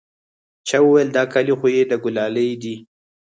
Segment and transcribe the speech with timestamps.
[0.67, 2.75] چا وويل دا كالي خو يې د ګلالي دي.